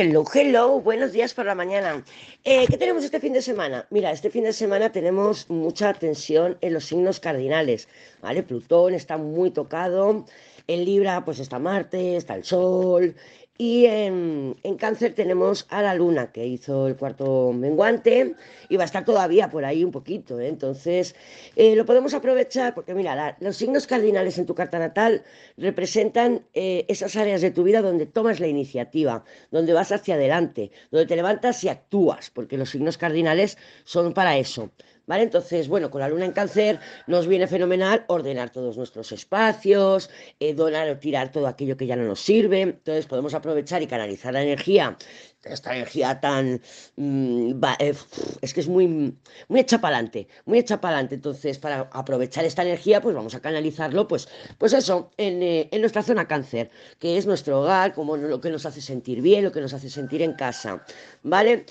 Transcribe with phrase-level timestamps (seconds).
[0.00, 2.04] Hello, hello, buenos días por la mañana.
[2.44, 3.84] Eh, ¿Qué tenemos este fin de semana?
[3.90, 7.88] Mira, este fin de semana tenemos mucha tensión en los signos cardinales,
[8.22, 8.44] ¿vale?
[8.44, 10.24] Plutón está muy tocado,
[10.68, 13.16] en Libra pues está Marte, está el Sol,
[13.60, 18.36] y en, cáncer tenemos a la luna, que hizo el cuarto menguante
[18.68, 20.38] y va a estar todavía por ahí un poquito.
[20.38, 20.46] ¿eh?
[20.46, 21.16] Entonces,
[21.56, 25.24] eh, lo podemos aprovechar porque, mira, los signos cardinales en tu carta natal
[25.56, 30.70] representan eh, esas áreas de tu vida donde tomas la iniciativa, donde vas hacia adelante,
[30.92, 34.70] donde te levantas y actúas, porque los signos cardinales son para eso.
[35.08, 35.22] ¿Vale?
[35.22, 40.52] Entonces, bueno, con la luna en cáncer nos viene fenomenal ordenar todos nuestros espacios, eh,
[40.52, 42.60] donar o tirar todo aquello que ya no nos sirve.
[42.60, 44.98] Entonces podemos aprovechar y canalizar la energía
[45.44, 46.60] esta energía tan...
[46.96, 47.94] Mm, eh,
[48.42, 49.16] es que es muy,
[49.48, 51.14] muy adelante, muy adelante.
[51.14, 54.28] Entonces, para aprovechar esta energía, pues vamos a canalizarlo, pues,
[54.58, 58.50] pues eso, en, eh, en nuestra zona cáncer, que es nuestro hogar, como lo que
[58.50, 60.84] nos hace sentir bien, lo que nos hace sentir en casa,
[61.22, 61.64] ¿vale?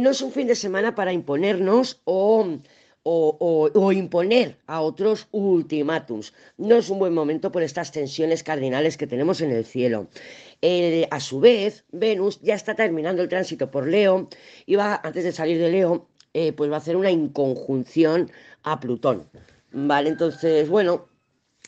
[0.00, 2.46] No es un fin de semana para imponernos o
[3.04, 6.32] o, imponer a otros ultimátums.
[6.56, 10.08] No es un buen momento por estas tensiones cardinales que tenemos en el cielo.
[11.10, 14.28] A su vez, Venus ya está terminando el tránsito por Leo
[14.66, 18.30] y va, antes de salir de Leo, eh, pues va a hacer una inconjunción
[18.62, 19.28] a Plutón.
[19.72, 21.08] Vale, entonces, bueno,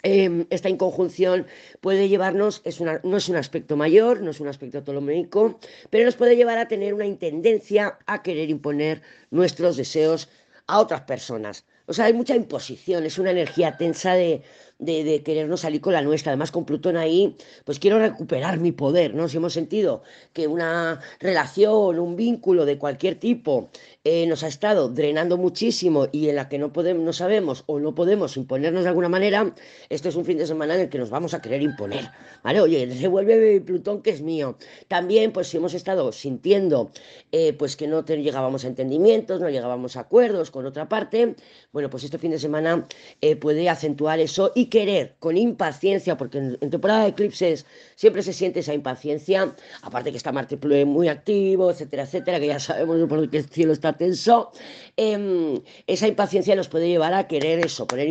[0.03, 1.47] em, esta inconjunción
[1.81, 5.59] puede llevarnos, es una, no es un aspecto mayor, no es un aspecto ptolomeico,
[5.91, 10.29] pero nos puede llevar a tener una intendencia a querer imponer nuestros deseos
[10.67, 11.65] a otras personas.
[11.87, 14.43] O sea, hay mucha imposición, es una energía tensa de,
[14.79, 16.33] de, querernos salir con la nuestra.
[16.33, 19.29] Además, con Plutón ahí, pues quiero recuperar mi poder, ¿no?
[19.29, 23.71] Si hemos sentido que una relación, un vínculo de cualquier tipo
[24.05, 27.81] eh, nos ha estado drenando muchísimo y en la que no podemos, no sabemos o
[27.81, 29.55] no podemos imponernos de alguna manera,
[29.89, 32.11] esto es un fin de semana en el que nos vamos a querer imponer,
[32.43, 32.61] ¿vale?
[32.61, 34.59] Oye, devuelve Plutón que es mío.
[34.89, 36.91] También, pues si hemos estado sintiendo,
[37.33, 41.35] eh, pues que no llegábamos a entendimientos, no llegábamos a acuerdos con otra parte,
[41.73, 42.87] bueno, pues este fin de semana
[43.21, 48.33] eh, puede acentuar eso y querer con impaciencia, porque en, temporada de eclipses siempre se
[48.33, 53.31] siente esa impaciencia, aparte que está Marte muy activo, etcétera, etcétera, que ya sabemos por
[53.31, 54.53] qué el cielo está tenso,
[54.97, 58.09] em, esa impaciencia nos puede llevar a querer eso, poner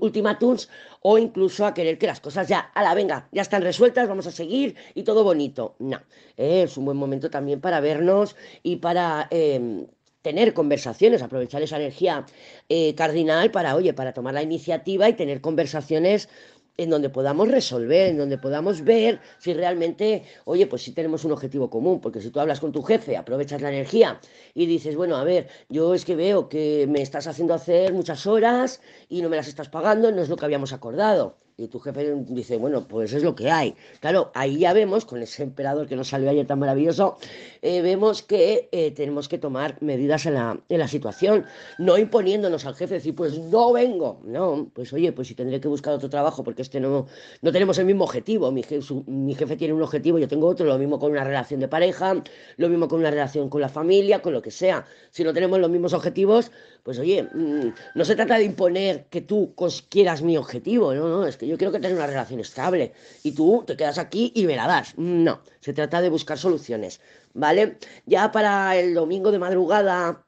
[0.00, 0.68] ultimátums
[1.02, 4.26] o incluso a querer que las cosas ya, a la venga, ya están resueltas, vamos
[4.26, 5.76] a seguir y todo bonito.
[5.78, 6.00] No,
[6.36, 9.28] es un buen momento también para vernos y para...
[9.30, 9.86] Em,
[10.26, 12.26] tener conversaciones, aprovechar esa energía
[12.68, 16.28] eh, cardinal para, oye, para tomar la iniciativa y tener conversaciones
[16.76, 21.30] en donde podamos resolver, en donde podamos ver si realmente, oye, pues si tenemos un
[21.30, 24.18] objetivo común, porque si tú hablas con tu jefe, aprovechas la energía
[24.52, 28.26] y dices, bueno, a ver, yo es que veo que me estás haciendo hacer muchas
[28.26, 31.78] horas y no me las estás pagando, no es lo que habíamos acordado y tu
[31.78, 33.74] jefe dice, bueno, pues es lo que hay.
[34.00, 37.16] Claro, ahí ya vemos, con ese emperador que nos salió ayer tan maravilloso,
[37.62, 41.46] eh, vemos que eh, tenemos que tomar medidas en la, en la, situación,
[41.78, 44.20] no imponiéndonos al jefe, decir, pues no vengo.
[44.24, 47.06] No, pues oye, pues si tendré que buscar otro trabajo porque este no,
[47.40, 48.52] no tenemos el mismo objetivo.
[48.52, 48.62] Mi,
[49.06, 52.22] mi jefe tiene un objetivo, yo tengo otro, lo mismo con una relación de pareja,
[52.58, 54.84] lo mismo con una relación con la familia, con lo que sea.
[55.10, 56.52] Si no tenemos los mismos objetivos,
[56.82, 59.54] pues oye, mm, no se trata de imponer que tú
[59.88, 62.92] quieras mi objetivo, no, no, es que yo quiero que tenga una relación estable
[63.22, 64.94] y tú te quedas aquí y me la das.
[64.96, 67.00] No, se trata de buscar soluciones,
[67.34, 67.78] ¿vale?
[68.06, 70.26] Ya para el domingo de madrugada,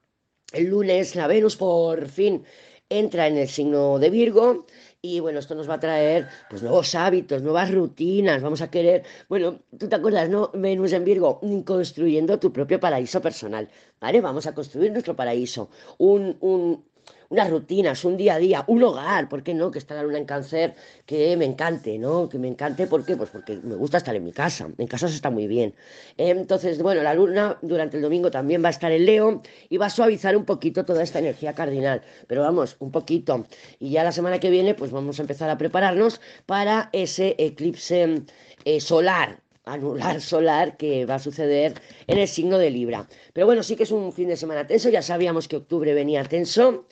[0.53, 2.45] el lunes, la Venus por fin
[2.91, 4.67] entra en el signo de Virgo
[5.01, 9.05] y bueno, esto nos va a traer pues nuevos hábitos, nuevas rutinas, vamos a querer,
[9.29, 10.51] bueno, tú te acuerdas, ¿no?
[10.55, 13.69] Venus en Virgo, construyendo tu propio paraíso personal,
[14.01, 14.21] ¿vale?
[14.21, 16.85] Vamos a construir nuestro paraíso, un, un,
[17.31, 19.71] unas rutinas, un día a día, un hogar, ¿por qué no?
[19.71, 20.75] Que está la luna en cáncer,
[21.05, 22.29] que me encante, ¿no?
[22.29, 23.17] Que me encante, ¿por qué?
[23.17, 25.75] Pues porque me gusta estar en mi casa, en casa se está muy bien.
[26.17, 29.87] Entonces, bueno, la luna durante el domingo también va a estar en Leo y va
[29.87, 33.47] a suavizar un poquito toda esta energía cardinal, pero vamos, un poquito.
[33.79, 38.23] Y ya la semana que viene, pues vamos a empezar a prepararnos para ese eclipse
[38.65, 41.75] eh, solar, anular solar que va a suceder
[42.07, 43.07] en el signo de Libra.
[43.35, 46.25] Pero bueno, sí que es un fin de semana tenso, ya sabíamos que octubre venía
[46.25, 46.87] tenso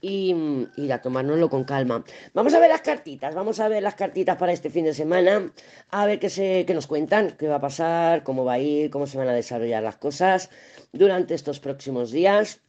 [0.00, 0.34] y,
[0.76, 2.04] y a tomárnoslo con calma.
[2.34, 5.52] Vamos a ver las cartitas, vamos a ver las cartitas para este fin de semana,
[5.90, 8.90] a ver qué, se, qué nos cuentan, qué va a pasar, cómo va a ir,
[8.90, 10.50] cómo se van a desarrollar las cosas
[10.92, 12.60] durante estos próximos días.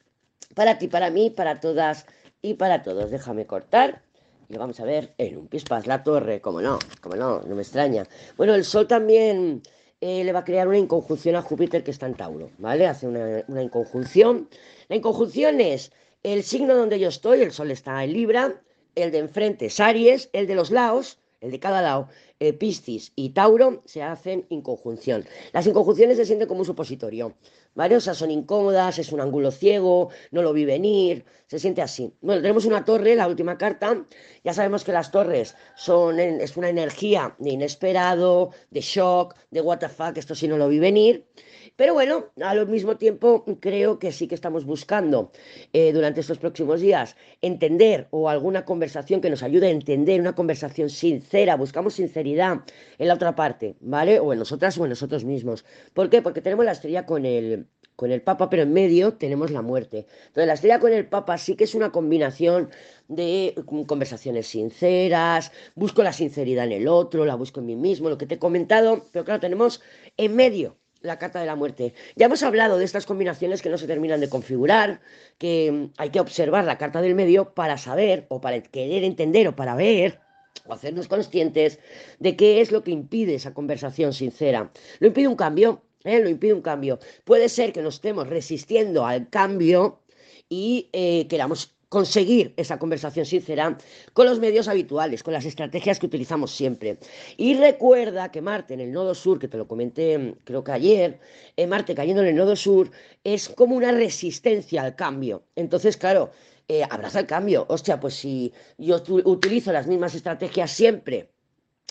[0.55, 2.05] Para ti, para mí, para todas
[2.41, 3.11] y para todos.
[3.11, 4.01] Déjame cortar
[4.49, 7.55] y lo vamos a ver en un pispás, la torre, como no, como no, no
[7.55, 8.05] me extraña.
[8.35, 9.61] Bueno, el sol también
[10.01, 12.85] eh, le va a crear una inconjunción a Júpiter que está en Tauro, ¿vale?
[12.85, 14.49] Hace una, una inconjunción.
[14.89, 18.61] La inconjunción es el signo donde yo estoy, el Sol está en Libra,
[18.95, 22.07] el de enfrente es Aries, el de los lados, el de cada lado,
[22.39, 25.25] eh, Piscis y Tauro se hacen inconjunción.
[25.53, 27.33] Las inconjunciones se sienten como un supositorio,
[27.73, 27.95] ¿vale?
[27.95, 32.13] O sea, son incómodas, es un ángulo ciego, no lo vi venir, se siente así.
[32.21, 34.05] Bueno, tenemos una torre, la última carta,
[34.43, 39.79] ya sabemos que las torres son, es una energía de inesperado, de shock, de what
[39.79, 41.25] the fuck, esto sí no lo vi venir.
[41.75, 45.31] Pero bueno, al mismo tiempo creo que sí que estamos buscando
[45.73, 50.35] eh, durante estos próximos días entender o alguna conversación que nos ayude a entender, una
[50.35, 52.61] conversación sincera, buscamos sinceridad
[52.97, 54.19] en la otra parte, ¿vale?
[54.19, 55.65] O en nosotras o en nosotros mismos.
[55.93, 56.21] ¿Por qué?
[56.21, 60.07] Porque tenemos la estrella con el, con el Papa, pero en medio tenemos la muerte.
[60.27, 62.69] Entonces, la estrella con el Papa sí que es una combinación
[63.07, 68.09] de mm, conversaciones sinceras, busco la sinceridad en el otro, la busco en mí mismo,
[68.09, 69.81] lo que te he comentado, pero claro, tenemos
[70.17, 71.93] en medio la carta de la muerte.
[72.15, 75.01] Ya hemos hablado de estas combinaciones que no se terminan de configurar,
[75.37, 79.47] que mm, hay que observar la carta del medio para saber o para querer entender
[79.47, 80.19] o para ver
[80.65, 81.79] o hacernos conscientes
[82.19, 84.71] de qué es lo que impide esa conversación sincera.
[84.99, 86.19] Lo impide un cambio, ¿eh?
[86.19, 86.99] lo impide un cambio.
[87.23, 90.01] Puede ser que nos estemos resistiendo al cambio
[90.49, 93.77] y eh, queramos conseguir esa conversación sincera
[94.13, 96.97] con los medios habituales, con las estrategias que utilizamos siempre.
[97.35, 100.71] Y recuerda que Marte en el nodo sur, que te lo comenté mm, creo que
[100.71, 101.19] ayer,
[101.57, 102.89] eh, Marte cayendo en el nodo sur
[103.25, 105.43] es como una resistencia al cambio.
[105.57, 106.31] Entonces, claro,
[106.69, 107.65] eh, abraza el cambio.
[107.67, 111.29] Hostia, pues si yo utilizo las mismas estrategias siempre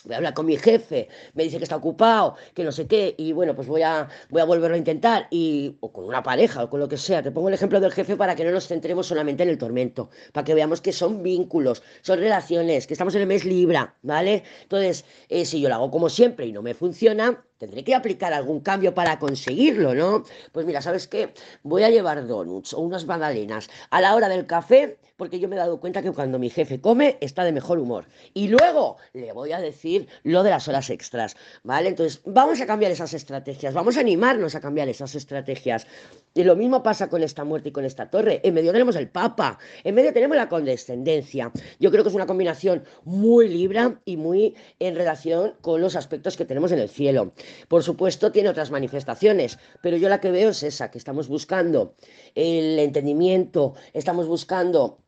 [0.04, 3.14] voy a hablar con mi jefe, me dice que está ocupado, que no sé qué,
[3.16, 6.64] y bueno, pues voy a, voy a volverlo a intentar, y, o con una pareja,
[6.64, 7.22] o con lo que sea.
[7.22, 10.10] Te pongo el ejemplo del jefe para que no nos centremos solamente en el tormento,
[10.32, 14.44] para que veamos que son vínculos, son relaciones, que estamos en el mes Libra, ¿vale?
[14.62, 18.32] Entonces, eh, si yo lo hago como siempre y no me funciona, tendré que aplicar
[18.32, 20.24] algún cambio para conseguirlo, ¿no?
[20.50, 21.34] Pues mira, ¿sabes qué?
[21.62, 25.56] Voy a llevar donuts o unas magdalenas a la hora del café porque yo me
[25.56, 28.06] he dado cuenta que cuando mi jefe come está de mejor humor.
[28.32, 31.90] Y luego le voy a decir lo de las horas extras, ¿vale?
[31.90, 35.86] Entonces, vamos a cambiar esas estrategias, vamos a animarnos a cambiar esas estrategias.
[36.32, 38.40] Y lo mismo pasa con esta muerte y con esta torre.
[38.42, 41.52] En medio tenemos el Papa, en medio tenemos la condescendencia.
[41.78, 46.38] Yo creo que es una combinación muy libra y muy en relación con los aspectos
[46.38, 47.34] que tenemos en el cielo.
[47.68, 51.94] Por supuesto, tiene otras manifestaciones, pero yo la que veo es esa, que estamos buscando
[52.34, 54.98] el entendimiento, estamos buscando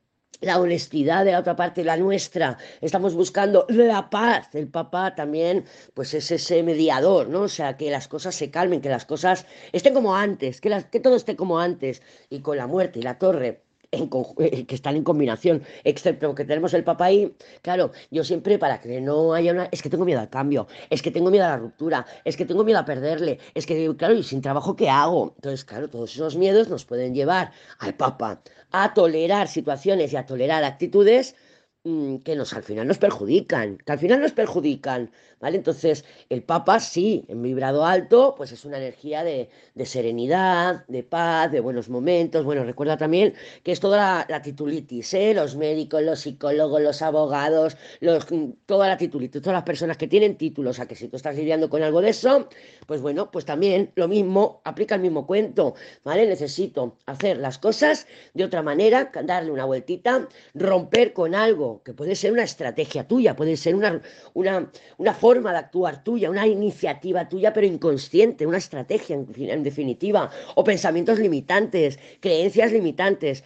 [0.42, 4.54] la honestidad de la otra parte, la nuestra, estamos buscando la paz.
[4.54, 7.42] El papá también, pues es ese mediador, ¿no?
[7.42, 11.00] O sea, que las cosas se calmen, que las cosas estén como antes, que, que
[11.00, 12.02] todo esté como antes.
[12.28, 13.61] Y con la muerte y la torre,
[13.92, 18.80] eh, que están en combinación, excepto que tenemos el papá ahí, claro, yo siempre para
[18.80, 21.50] que no haya una, es que tengo miedo al cambio, es que tengo miedo a
[21.50, 24.88] la ruptura, es que tengo miedo a perderle, es que, claro, y sin trabajo, ¿qué
[24.88, 25.34] hago?
[25.36, 30.24] Entonces, claro, todos esos miedos nos pueden llevar al papá a tolerar situaciones y a
[30.24, 31.36] tolerar actitudes
[31.84, 35.10] mm, que nos al final nos perjudican, que al final nos perjudican,
[35.42, 35.56] ¿vale?
[35.56, 39.50] Entonces, el Papa sí, en vibrado alto, pues es una energía de,
[39.84, 42.44] serenidad, de paz, de buenos momentos.
[42.44, 43.34] Bueno, recuerda también
[43.64, 45.34] que es toda la, titulitis, ¿eh?
[45.34, 48.26] Los médicos, los psicólogos, los abogados, los,
[48.66, 51.68] toda la titulitis, todas las personas que tienen títulos, a que si tú estás lidiando
[51.68, 52.48] con algo de eso,
[52.86, 55.74] pues bueno, pues también lo mismo, aplica el mismo cuento,
[56.04, 56.24] ¿vale?
[56.24, 62.14] Necesito hacer las cosas de otra manera, darle una vueltita, romper con algo que puede
[62.14, 64.00] ser una estrategia tuya, puede ser una,
[64.34, 69.62] una, una forma forma de actuar tuya, una iniciativa tuya, pero inconsciente, una estrategia en,
[69.62, 73.43] definitiva, o pensamientos limitantes, creencias limitantes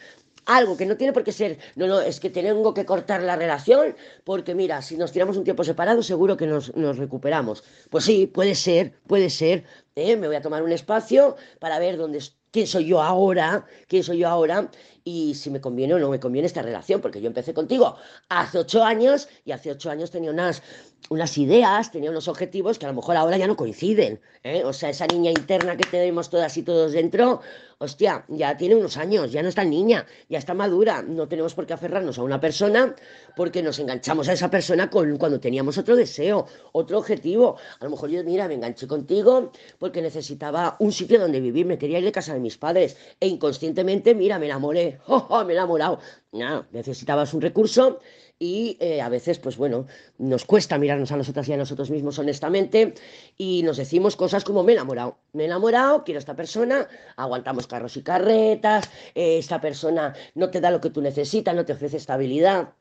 [0.47, 3.35] algo que no tiene por qué ser, no, no, es que tengo que cortar la
[3.35, 6.73] relación porque mira, si nos tiramos un tiempo separado seguro que nos,
[7.05, 7.65] recuperamos.
[7.91, 9.65] Pues sí, puede ser, puede ser,
[9.97, 10.17] ¿eh?
[10.17, 12.21] me voy a tomar un espacio para ver dónde,
[12.53, 14.71] quién soy yo ahora, quién soy yo ahora
[15.07, 17.97] y si me conviene o no me conviene esta relación, porque yo empecé contigo
[18.29, 20.65] hace ocho años y hace ocho años tenía unas,
[21.11, 24.21] unas ideas, tenía unos objetivos que a lo mejor ahora ya no coinciden.
[24.43, 24.65] ¿eh?
[24.65, 27.41] O sea, esa niña interna que tenemos todas y todos dentro,
[27.79, 31.03] hostia, ya tiene unos años, ya no está niña, ya está madura.
[31.03, 32.97] No tenemos por qué aferrarnos a una persona
[33.37, 37.59] porque nos enganchamos a esa persona con, cuando teníamos otro deseo, otro objetivo.
[37.79, 41.79] A lo mejor yo, mira, me enganché contigo porque necesitaba un sitio donde vivir, me
[41.79, 45.57] quería ir de casa de mis padres e inconscientemente, mira, me enamoré ¡Oh, me he
[45.57, 46.01] enamorado!
[46.33, 48.01] No, necesitabas un recurso
[48.39, 49.87] y eh, a veces, pues bueno,
[50.19, 52.95] nos cuesta mirarnos a nosotras y a nosotros mismos honestamente
[53.39, 56.87] y nos decimos cosas como me he enamorado, me he enamorado, quiero a esta persona,
[57.17, 61.65] aguantamos carros y carretas, eh, esta persona no te da lo que tú necesitas, no
[61.65, 62.75] te ofrece estabilidad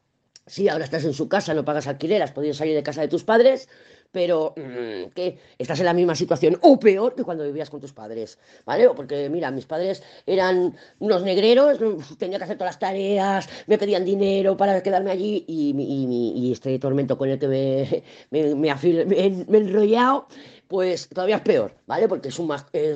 [0.47, 3.07] Sí, ahora estás en su casa, no pagas alquiler, has podido salir de casa de
[3.07, 3.67] tus padres,
[4.11, 7.93] pero mm, que estás en la misma situación o peor que cuando vivías con tus
[7.93, 8.87] padres, ¿vale?
[8.95, 11.79] Porque mira, mis padres eran unos negreros,
[12.19, 17.17] tenía que hacer todas las tareas, me pedían dinero para quedarme allí y, este tormento
[17.17, 20.27] con el que me, me, me, he enrollado
[20.67, 22.07] pues todavía es peor, ¿vale?
[22.07, 22.51] Porque es un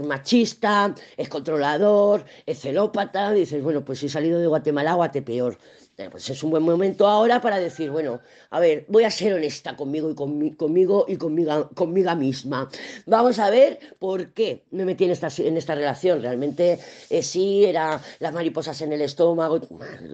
[0.07, 5.57] machista, es controlador, es celópata, dices, bueno, pues si he salido de Guatemala, guate peor.
[5.99, 9.33] Eh, pues es un buen momento ahora para decir, bueno, a ver, voy a ser
[9.33, 12.69] honesta conmigo y conmigo y conmigo, conmigo misma.
[13.05, 16.21] Vamos a ver por qué me metí en esta, en esta relación.
[16.21, 16.79] Realmente
[17.09, 19.59] eh, sí, era las mariposas en el estómago,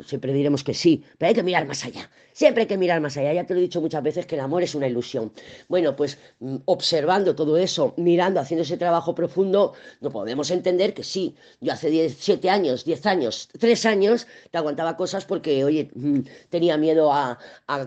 [0.07, 2.09] siempre diremos que sí, pero hay que mirar más allá.
[2.33, 3.31] Siempre hay que mirar más allá.
[3.31, 5.31] Ya te lo he dicho muchas veces que el amor es una ilusión.
[5.69, 11.03] Bueno, pues mm, observando todo eso, mirando, haciendo ese trabajo profundo, no podemos entender que
[11.03, 16.77] sí, yo hace 17 años, 10 años, 3 años, te aguantaba cosas porque, mm, tenía
[16.77, 17.37] miedo a,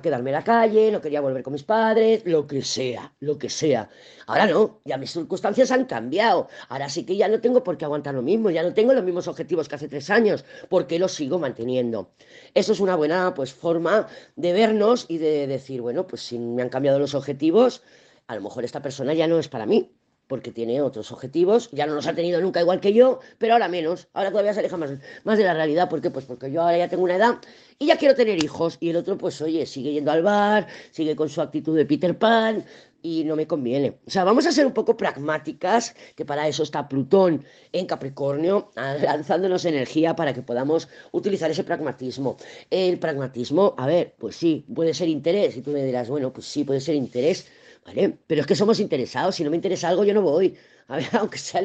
[0.02, 3.48] quedarme en la calle, no quería volver con mis padres, lo que sea, lo que
[3.48, 3.88] sea.
[4.26, 6.48] Ahora no, ya mis circunstancias han cambiado.
[6.68, 9.04] Ahora sí que ya no tengo por qué aguantar lo mismo, ya no tengo los
[9.04, 12.10] mismos objetivos que hace 3 años, porque los sigo manteniendo.
[12.54, 16.62] Eso es una buena pues, forma de vernos y de decir, bueno, pues si me
[16.62, 17.82] han cambiado los objetivos,
[18.26, 19.90] a lo mejor esta persona ya no es para mí,
[20.28, 23.68] porque tiene otros objetivos, ya no los ha tenido nunca igual que yo, pero ahora
[23.68, 24.92] menos, ahora todavía se aleja más,
[25.24, 26.10] más de la realidad, ¿por qué?
[26.10, 27.38] Pues porque yo ahora ya tengo una edad
[27.78, 31.16] y ya quiero tener hijos, y el otro, pues oye, sigue yendo al bar, sigue
[31.16, 32.64] con su actitud de Peter Pan,
[33.00, 33.98] y no me conviene.
[34.06, 38.70] O sea, vamos a ser un poco pragmáticas, que para eso está Plutón en Capricornio,
[38.74, 42.36] lanzándonos energía para que podamos utilizar ese pragmatismo.
[42.70, 46.46] El pragmatismo, a ver, pues sí, puede ser interés, y tú me dirás, bueno, pues
[46.46, 47.46] sí, puede ser interés,
[47.84, 48.18] ¿vale?
[48.26, 50.56] Pero es que somos interesados, si no me interesa algo, yo no voy.
[50.88, 51.60] A ver, aunque sea,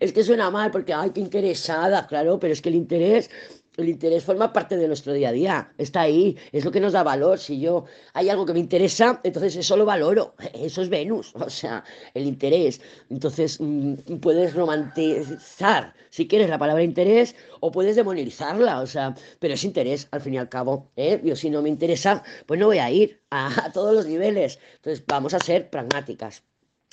[0.00, 3.30] es que suena mal, porque, ay, qué interesada, claro, pero es que el interés
[3.76, 6.92] el interés forma parte de nuestro día a día, está ahí, es lo que nos
[6.92, 7.38] da valor.
[7.38, 11.50] Si yo hay algo que me interesa, entonces eso lo valoro, eso es Venus, o
[11.50, 12.80] sea, el interés.
[13.10, 19.54] Entonces mm, puedes romantizar, si quieres, la palabra interés o puedes demonizarla, o sea, pero
[19.54, 20.90] es interés al fin y al cabo.
[20.96, 21.20] ¿eh?
[21.24, 24.58] Yo si no me interesa, pues no voy a ir a todos los niveles.
[24.76, 26.42] Entonces vamos a ser pragmáticas.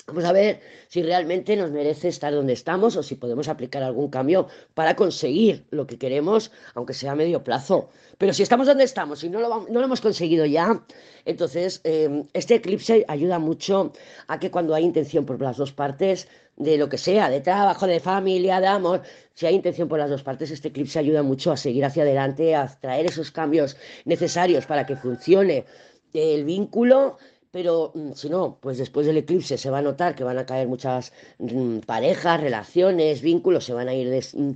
[0.06, 4.08] Vamos a ver si realmente nos merece estar donde estamos o si podemos aplicar algún
[4.10, 7.90] cambio para conseguir lo que queremos, aunque sea a medio plazo.
[8.18, 10.82] Pero si estamos donde estamos y no lo, no lo hemos conseguido ya,
[11.24, 13.92] entonces em, este eclipse ayuda mucho
[14.26, 17.86] a que cuando hay intención por las dos partes, de lo que sea, de trabajo,
[17.86, 19.02] de familia, de amor,
[19.34, 22.54] si hay intención por las dos partes, este eclipse ayuda mucho a seguir hacia adelante,
[22.54, 25.64] a traer esos cambios necesarios para que funcione
[26.12, 27.16] el vínculo
[27.50, 30.46] pero mm, si no, pues después del eclipse se va a notar que van a
[30.46, 34.52] caer muchas mm, parejas, relaciones, vínculos, se van a ir mm,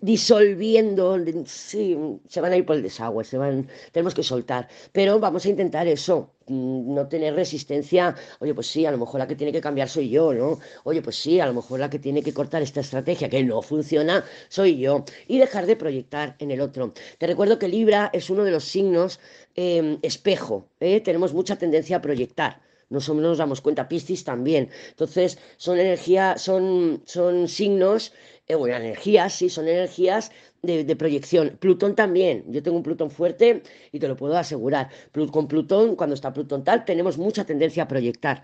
[0.00, 1.16] disolviendo,
[1.46, 1.96] sí,
[2.28, 5.48] se van a ir por el desagüe, se van, tenemos que soltar, pero vamos a
[5.48, 9.60] intentar eso, no tener resistencia, oye, pues sí, a lo mejor la que tiene que
[9.60, 10.58] cambiar soy yo, ¿no?
[10.84, 13.62] Oye, pues sí, a lo mejor la que tiene que cortar esta estrategia que no
[13.62, 16.92] funciona soy yo, y dejar de proyectar en el otro.
[17.18, 19.20] Te recuerdo que Libra es uno de los signos
[19.56, 21.00] Em, espejo, ¿eh?
[21.00, 22.60] tenemos mucha tendencia a proyectar.
[22.90, 24.68] No nos damos cuenta, Piscis también.
[24.90, 28.12] Entonces, son energías, son, son signos,
[28.48, 30.32] eh, bueno, energías, sí, son energías
[30.62, 31.56] de, de, proyección.
[31.60, 32.44] Plutón también.
[32.48, 34.90] Yo tengo un Plutón fuerte y te lo puedo asegurar.
[35.32, 38.42] Con Plutón, cuando está Plutón tal, tenemos mucha tendencia a proyectar.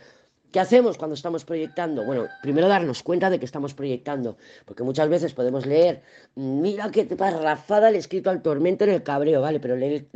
[0.56, 2.02] ¿Qué hacemos cuando estamos proyectando?
[2.02, 6.00] Bueno, primero darnos cuenta de que estamos proyectando, porque muchas veces podemos leer,
[6.34, 9.60] mira qué parrafada le he escrito al tormento en el cabreo, ¿vale?
[9.60, 10.08] Pero lee,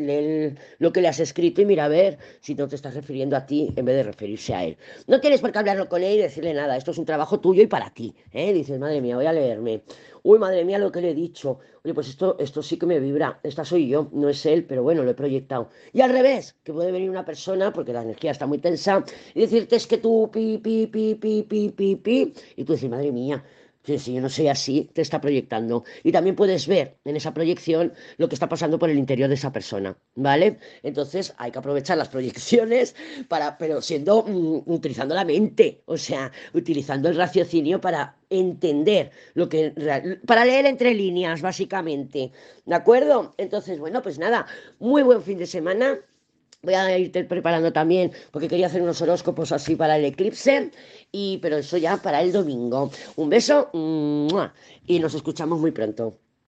[0.78, 3.44] lo que le has escrito y mira a ver si no te estás refiriendo a
[3.44, 4.78] ti en vez de referirse a él.
[5.06, 7.62] No tienes por qué hablarlo con él y decirle nada, esto es un trabajo tuyo
[7.62, 8.54] y para ti, ¿eh?
[8.54, 9.82] Dices, madre mía, voy a leerme
[10.22, 13.00] uy, madre mía, lo que le he dicho, oye, pues esto, esto sí que me
[13.00, 15.68] vibra, esta soy yo, no es él, pero bueno, lo he proyectado.
[15.92, 19.40] Y al revés, que puede venir una persona, porque la energía está muy tensa, y
[19.40, 23.12] decirte es que tú, pi, pi, pi, pi, pi, pi, pi, y tú dices, madre
[23.12, 23.44] mía,
[23.84, 25.84] si yo no soy así, te está proyectando.
[26.02, 29.34] Y también puedes ver en esa proyección lo que está pasando por el interior de
[29.34, 30.58] esa persona, ¿vale?
[30.82, 32.94] Entonces hay que aprovechar las proyecciones
[33.28, 39.48] para, pero siendo, mm, utilizando la mente, o sea, utilizando el raciocinio para entender lo
[39.48, 39.72] que,
[40.26, 42.32] para leer entre líneas, básicamente,
[42.64, 43.34] ¿de acuerdo?
[43.38, 44.46] Entonces, bueno, pues nada,
[44.78, 45.98] muy buen fin de semana.
[46.62, 50.70] Voy a irte preparando también, porque quería hacer unos horóscopos así para el eclipse,
[51.10, 52.90] y, pero eso ya para el domingo.
[53.16, 53.70] Un beso
[54.86, 56.18] y nos escuchamos muy pronto.